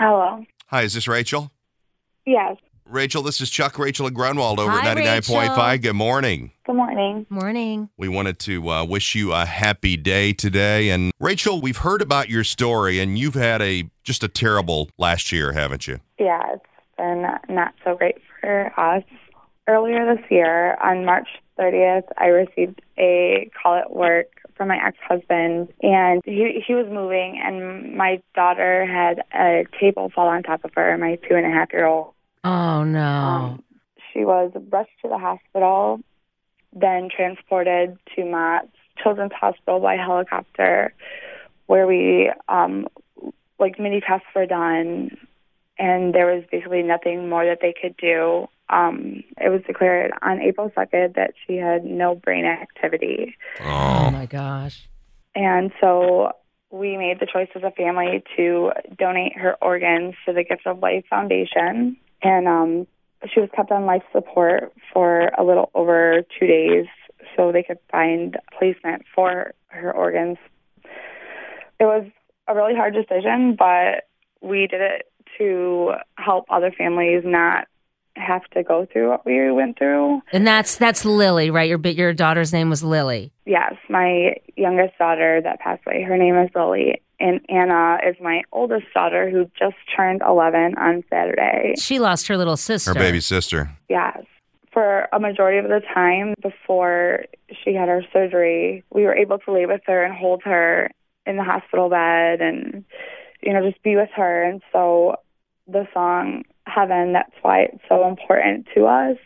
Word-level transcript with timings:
Hello. 0.00 0.42
Hi, 0.68 0.80
is 0.80 0.94
this 0.94 1.06
Rachel? 1.06 1.50
Yes. 2.24 2.56
Rachel, 2.86 3.22
this 3.22 3.38
is 3.42 3.50
Chuck, 3.50 3.78
Rachel, 3.78 4.06
and 4.06 4.16
Grunwald 4.16 4.58
over 4.58 4.70
Hi, 4.70 4.92
at 4.92 4.96
99.5. 4.96 5.58
Rachel. 5.58 5.78
Good 5.82 5.92
morning. 5.92 6.52
Good 6.64 6.76
morning. 6.76 7.26
Morning. 7.28 7.90
We 7.98 8.08
wanted 8.08 8.38
to 8.38 8.66
uh, 8.70 8.84
wish 8.86 9.14
you 9.14 9.34
a 9.34 9.44
happy 9.44 9.98
day 9.98 10.32
today. 10.32 10.88
And 10.88 11.12
Rachel, 11.20 11.60
we've 11.60 11.76
heard 11.76 12.00
about 12.00 12.30
your 12.30 12.44
story, 12.44 12.98
and 12.98 13.18
you've 13.18 13.34
had 13.34 13.60
a 13.60 13.90
just 14.02 14.24
a 14.24 14.28
terrible 14.28 14.88
last 14.96 15.32
year, 15.32 15.52
haven't 15.52 15.86
you? 15.86 16.00
Yeah, 16.18 16.54
it's 16.54 16.64
been 16.96 17.26
not 17.54 17.74
so 17.84 17.94
great 17.94 18.16
for 18.40 18.72
us. 18.80 19.04
Earlier 19.68 20.16
this 20.16 20.24
year, 20.30 20.76
on 20.82 21.04
March 21.04 21.28
30th, 21.60 22.04
I 22.16 22.26
received 22.26 22.80
a 22.98 23.50
call 23.60 23.74
at 23.74 23.94
work 23.94 24.28
from 24.56 24.68
my 24.68 24.78
ex-husband, 24.84 25.68
and 25.82 26.22
he 26.24 26.62
he 26.66 26.74
was 26.74 26.86
moving, 26.90 27.40
and 27.42 27.96
my 27.96 28.22
daughter 28.34 28.86
had 28.86 29.22
a 29.34 29.64
table 29.78 30.10
fall 30.14 30.28
on 30.28 30.42
top 30.42 30.64
of 30.64 30.72
her. 30.74 30.96
My 30.98 31.16
two 31.28 31.34
and 31.34 31.46
a 31.46 31.50
half 31.50 31.72
year 31.72 31.86
old. 31.86 32.12
Oh 32.44 32.84
no. 32.84 33.00
Um, 33.00 33.62
she 34.12 34.24
was 34.24 34.52
rushed 34.70 34.90
to 35.02 35.08
the 35.08 35.18
hospital, 35.18 36.00
then 36.74 37.08
transported 37.14 37.98
to 38.16 38.24
Mott's 38.24 38.68
Children's 39.02 39.32
Hospital 39.32 39.80
by 39.80 39.96
helicopter, 39.96 40.92
where 41.66 41.86
we 41.86 42.30
um, 42.48 42.88
like 43.58 43.78
many 43.78 44.00
tests 44.00 44.26
were 44.34 44.46
done, 44.46 45.16
and 45.78 46.14
there 46.14 46.26
was 46.26 46.44
basically 46.50 46.82
nothing 46.82 47.28
more 47.28 47.44
that 47.44 47.58
they 47.60 47.74
could 47.80 47.96
do. 47.96 48.48
Um, 48.70 49.24
it 49.38 49.50
was 49.50 49.62
declared 49.66 50.12
on 50.22 50.40
April 50.40 50.70
2nd 50.76 51.14
that 51.16 51.34
she 51.46 51.56
had 51.56 51.84
no 51.84 52.14
brain 52.14 52.44
activity. 52.44 53.36
oh 53.60 54.10
my 54.10 54.26
gosh. 54.26 54.88
And 55.34 55.72
so 55.80 56.32
we 56.70 56.96
made 56.96 57.18
the 57.20 57.26
choice 57.26 57.48
as 57.54 57.62
a 57.62 57.70
family 57.72 58.22
to 58.36 58.70
donate 58.96 59.36
her 59.36 59.56
organs 59.60 60.14
to 60.26 60.32
the 60.32 60.44
Gift 60.44 60.66
of 60.66 60.78
Life 60.78 61.04
Foundation. 61.10 61.96
And 62.22 62.48
um, 62.48 62.86
she 63.32 63.40
was 63.40 63.48
kept 63.54 63.70
on 63.70 63.86
life 63.86 64.02
support 64.12 64.72
for 64.92 65.30
a 65.36 65.44
little 65.44 65.70
over 65.74 66.22
two 66.38 66.46
days 66.46 66.86
so 67.36 67.52
they 67.52 67.62
could 67.62 67.78
find 67.90 68.36
placement 68.56 69.04
for 69.14 69.52
her 69.68 69.92
organs. 69.92 70.38
It 71.78 71.84
was 71.84 72.06
a 72.46 72.54
really 72.54 72.74
hard 72.74 72.94
decision, 72.94 73.56
but 73.58 74.08
we 74.40 74.66
did 74.66 74.80
it 74.80 75.10
to 75.38 75.92
help 76.16 76.46
other 76.50 76.72
families 76.76 77.22
not 77.24 77.66
have 78.16 78.44
to 78.50 78.62
go 78.62 78.86
through 78.92 79.08
what 79.10 79.24
we 79.24 79.50
went 79.50 79.78
through. 79.78 80.22
And 80.32 80.46
that's 80.46 80.76
that's 80.76 81.04
Lily, 81.04 81.50
right? 81.50 81.68
Your 81.68 81.78
bi- 81.78 81.90
your 81.90 82.12
daughter's 82.12 82.52
name 82.52 82.70
was 82.70 82.82
Lily. 82.82 83.32
Yes, 83.46 83.74
my 83.88 84.34
youngest 84.56 84.98
daughter 84.98 85.40
that 85.42 85.60
passed 85.60 85.82
away, 85.86 86.02
her 86.02 86.16
name 86.16 86.36
is 86.36 86.50
Lily. 86.54 87.02
And 87.20 87.40
Anna 87.50 87.98
is 88.06 88.16
my 88.20 88.42
oldest 88.50 88.86
daughter 88.94 89.28
who 89.28 89.44
just 89.58 89.76
turned 89.94 90.22
11 90.26 90.76
on 90.78 91.04
Saturday. 91.10 91.74
She 91.78 91.98
lost 91.98 92.28
her 92.28 92.36
little 92.38 92.56
sister. 92.56 92.94
Her 92.94 92.98
baby 92.98 93.20
sister. 93.20 93.70
Yes. 93.90 94.22
For 94.72 95.06
a 95.12 95.20
majority 95.20 95.58
of 95.58 95.64
the 95.64 95.82
time 95.92 96.34
before 96.40 97.24
she 97.62 97.74
had 97.74 97.88
her 97.88 98.02
surgery, 98.10 98.84
we 98.90 99.02
were 99.02 99.14
able 99.14 99.38
to 99.38 99.52
lay 99.52 99.66
with 99.66 99.82
her 99.86 100.02
and 100.02 100.14
hold 100.14 100.42
her 100.44 100.90
in 101.26 101.36
the 101.36 101.44
hospital 101.44 101.90
bed 101.90 102.40
and, 102.40 102.84
you 103.42 103.52
know, 103.52 103.68
just 103.68 103.82
be 103.82 103.96
with 103.96 104.10
her. 104.16 104.42
And 104.42 104.62
so 104.72 105.16
the 105.66 105.86
song 105.92 106.44
Heaven, 106.74 107.12
that's 107.12 107.34
why 107.42 107.62
it's 107.62 107.82
so 107.88 108.06
important 108.08 108.66
to 108.74 108.86
us. 108.86 109.16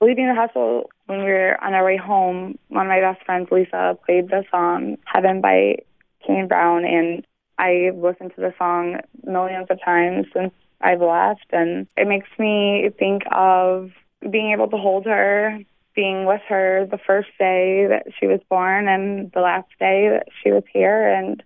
Leaving 0.00 0.28
the 0.28 0.34
hospital 0.34 0.90
when 1.06 1.20
we 1.20 1.24
were 1.24 1.56
on 1.62 1.74
our 1.74 1.84
way 1.84 1.96
home, 1.96 2.58
one 2.68 2.86
of 2.86 2.90
my 2.90 3.00
best 3.00 3.24
friends, 3.24 3.48
Lisa, 3.50 3.98
played 4.06 4.28
the 4.28 4.44
song 4.50 4.96
Heaven 5.04 5.40
by 5.40 5.76
Kane 6.26 6.46
Brown, 6.46 6.84
and 6.84 7.26
I've 7.58 7.96
listened 7.96 8.32
to 8.36 8.40
the 8.40 8.54
song 8.58 9.00
millions 9.24 9.66
of 9.70 9.82
times 9.84 10.26
since 10.32 10.52
I've 10.80 11.00
left, 11.00 11.46
and 11.50 11.86
it 11.96 12.06
makes 12.06 12.28
me 12.38 12.90
think 12.98 13.22
of 13.32 13.90
being 14.30 14.52
able 14.52 14.68
to 14.68 14.76
hold 14.76 15.06
her, 15.06 15.58
being 15.94 16.26
with 16.26 16.42
her 16.48 16.86
the 16.88 16.98
first 16.98 17.30
day 17.38 17.86
that 17.88 18.06
she 18.18 18.26
was 18.26 18.40
born 18.48 18.86
and 18.86 19.32
the 19.32 19.40
last 19.40 19.68
day 19.80 20.08
that 20.10 20.28
she 20.42 20.52
was 20.52 20.62
here, 20.72 21.08
and 21.08 21.42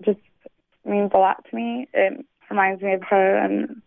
it 0.00 0.04
just 0.04 0.50
means 0.84 1.12
a 1.14 1.18
lot 1.18 1.44
to 1.48 1.54
me. 1.54 1.86
It 1.94 2.24
reminds 2.50 2.82
me 2.82 2.94
of 2.94 3.02
her, 3.04 3.36
and 3.36 3.80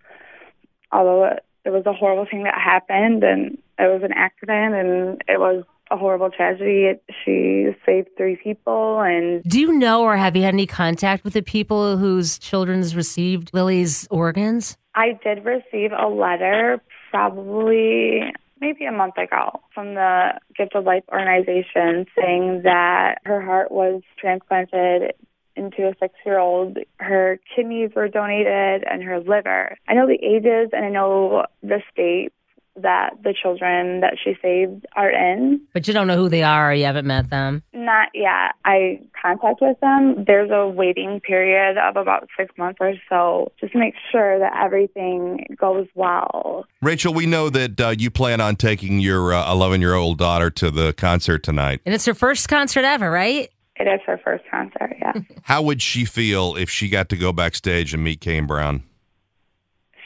although 0.91 1.25
it, 1.25 1.43
it 1.65 1.71
was 1.71 1.85
a 1.85 1.93
horrible 1.93 2.25
thing 2.29 2.43
that 2.43 2.55
happened, 2.55 3.23
and 3.23 3.57
it 3.77 3.91
was 3.91 4.01
an 4.03 4.13
accident, 4.13 4.75
and 4.75 5.21
it 5.27 5.39
was 5.39 5.63
a 5.91 5.97
horrible 5.97 6.29
tragedy. 6.29 6.85
It, 6.85 7.03
she 7.23 7.67
saved 7.85 8.09
three 8.17 8.37
people, 8.37 9.01
and 9.01 9.43
Do 9.43 9.59
you 9.59 9.73
know 9.73 10.03
or 10.03 10.17
have 10.17 10.35
you 10.35 10.43
had 10.43 10.53
any 10.53 10.67
contact 10.67 11.23
with 11.23 11.33
the 11.33 11.41
people 11.41 11.97
whose 11.97 12.39
children's 12.39 12.95
received 12.95 13.51
Lily's 13.53 14.07
organs? 14.09 14.77
I 14.95 15.19
did 15.23 15.45
receive 15.45 15.91
a 15.91 16.07
letter 16.07 16.81
probably 17.11 18.33
maybe 18.59 18.85
a 18.85 18.91
month 18.91 19.17
ago 19.17 19.61
from 19.73 19.93
the 19.93 20.39
Gift 20.57 20.75
of 20.75 20.85
Life 20.85 21.03
organization 21.11 22.05
saying 22.19 22.61
that 22.63 23.19
her 23.25 23.41
heart 23.41 23.71
was 23.71 24.01
transplanted 24.19 25.13
into 25.57 25.87
a 25.87 25.93
six 25.99 26.13
year 26.25 26.39
old. 26.39 26.77
Her 26.97 27.39
kidneys 27.55 27.91
were 27.95 28.07
donated 28.07 28.83
and 28.89 29.03
her 29.03 29.19
liver. 29.19 29.77
I 29.87 29.93
know 29.93 30.07
the 30.07 30.19
ages 30.23 30.69
and 30.73 30.85
I 30.85 30.89
know 30.89 31.45
the 31.61 31.81
states 31.91 32.33
that 32.81 33.11
the 33.23 33.33
children 33.33 34.01
that 34.01 34.17
she 34.23 34.35
saved 34.41 34.85
are 34.95 35.09
in. 35.09 35.61
But 35.73 35.87
you 35.87 35.93
don't 35.93 36.07
know 36.07 36.15
who 36.15 36.29
they 36.29 36.43
are 36.43 36.71
or 36.71 36.73
you 36.73 36.85
haven't 36.85 37.07
met 37.07 37.29
them. 37.29 37.63
Not 37.73 38.09
yet. 38.13 38.55
I 38.65 39.01
contact 39.19 39.61
with 39.61 39.79
them. 39.79 40.23
There's 40.25 40.51
a 40.51 40.67
waiting 40.67 41.19
period 41.19 41.77
of 41.77 41.97
about 41.97 42.27
six 42.37 42.55
months 42.57 42.77
or 42.79 42.93
so 43.09 43.51
just 43.59 43.73
to 43.73 43.79
make 43.79 43.95
sure 44.11 44.39
that 44.39 44.53
everything 44.63 45.45
goes 45.59 45.87
well. 45.95 46.65
Rachel, 46.81 47.13
we 47.13 47.25
know 47.25 47.49
that 47.49 47.81
uh, 47.81 47.95
you 47.97 48.11
plan 48.11 48.41
on 48.41 48.55
taking 48.55 48.99
your 48.99 49.31
11 49.31 49.81
year 49.81 49.95
old 49.95 50.17
daughter 50.17 50.49
to 50.51 50.71
the 50.71 50.93
concert 50.93 51.43
tonight. 51.43 51.81
And 51.85 51.95
it's 51.95 52.05
her 52.05 52.13
first 52.13 52.47
concert 52.47 52.85
ever, 52.85 53.09
right? 53.09 53.49
It 53.79 53.87
is 53.87 53.99
her 54.05 54.19
first 54.23 54.43
concert, 54.49 54.95
yeah. 54.99 55.13
How 55.43 55.61
would 55.61 55.81
she 55.81 56.03
feel 56.05 56.55
if 56.55 56.69
she 56.69 56.89
got 56.89 57.09
to 57.09 57.17
go 57.17 57.31
backstage 57.31 57.93
and 57.93 58.03
meet 58.03 58.21
Kane 58.21 58.45
Brown? 58.47 58.83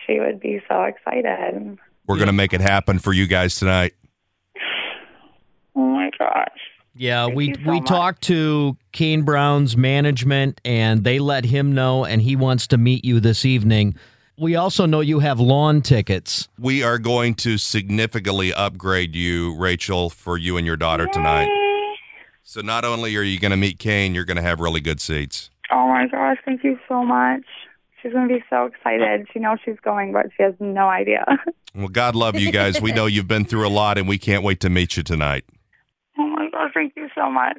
she 0.08 0.20
would 0.20 0.40
be 0.40 0.60
so 0.68 0.84
excited. 0.84 1.78
We're 2.08 2.16
going 2.16 2.28
to 2.28 2.34
make 2.34 2.54
it 2.54 2.60
happen 2.62 3.00
for 3.00 3.14
you 3.14 3.28
guys 3.28 3.56
tonight. 3.56 3.94
Oh 5.76 5.86
my 5.86 6.10
gosh. 6.18 6.48
Yeah, 6.96 7.26
Thank 7.26 7.38
we 7.38 7.54
so 7.54 7.62
we 7.72 7.80
much. 7.80 7.88
talked 7.88 8.22
to 8.24 8.76
Kane 8.92 9.22
Brown's 9.22 9.78
management 9.78 10.60
and 10.66 11.04
they 11.04 11.20
let 11.20 11.46
him 11.46 11.74
know 11.74 12.04
and 12.04 12.22
he 12.22 12.36
wants 12.36 12.68
to 12.68 12.78
meet 12.78 13.06
you 13.06 13.20
this 13.20 13.46
evening. 13.46 13.96
We 14.38 14.56
also 14.56 14.86
know 14.86 15.00
you 15.02 15.20
have 15.20 15.40
lawn 15.40 15.82
tickets. 15.82 16.50
We 16.60 16.84
are 16.84 16.98
going 16.98 17.36
to 17.36 17.58
significantly 17.58 18.54
upgrade 18.54 19.16
you, 19.16 19.56
Rachel, 19.56 20.10
for 20.10 20.38
you 20.38 20.58
and 20.58 20.66
your 20.66 20.78
daughter 20.78 21.08
tonight. 21.08 21.48
So 22.44 22.62
not 22.62 22.84
only 22.86 23.16
are 23.18 23.22
you 23.22 23.40
going 23.40 23.52
to 23.52 23.58
meet 23.58 23.80
Kane, 23.80 24.14
you're 24.16 24.26
going 24.26 24.38
to 24.38 24.44
have 24.44 24.60
really 24.60 24.82
good 24.82 25.00
seats. 25.00 25.50
Oh 25.72 25.88
my 25.88 26.08
gosh, 26.08 26.38
thank 26.46 26.64
you 26.64 26.78
so 26.88 27.04
much. 27.04 27.44
She's 28.02 28.12
going 28.14 28.28
to 28.28 28.34
be 28.34 28.44
so 28.50 28.66
excited. 28.66 29.28
She 29.32 29.40
knows 29.40 29.60
she's 29.64 29.80
going, 29.84 30.12
but 30.12 30.26
she 30.36 30.44
has 30.44 30.54
no 30.60 30.88
idea. 30.88 31.26
Well, 31.74 31.88
God 31.88 32.16
love 32.18 32.38
you 32.38 32.52
guys. 32.52 32.82
We 32.82 32.92
know 32.92 33.06
you've 33.06 33.30
been 33.30 33.46
through 33.46 33.66
a 33.66 33.70
lot, 33.72 33.98
and 33.98 34.06
we 34.06 34.18
can't 34.18 34.44
wait 34.44 34.60
to 34.60 34.70
meet 34.70 34.98
you 34.98 35.04
tonight. 35.04 35.46
oh 36.18 36.28
my 36.28 36.50
gosh, 36.52 36.72
thank 36.74 36.92
you 36.98 37.08
so 37.16 37.32
much. 37.32 37.56